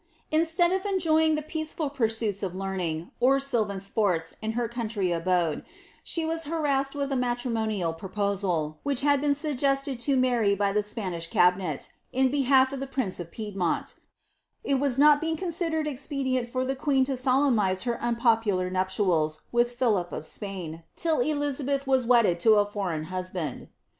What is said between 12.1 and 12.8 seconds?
in behalf of